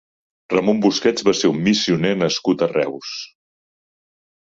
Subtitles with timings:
[0.53, 3.15] Ramon Busquets va ser un missioner nascut a Reus.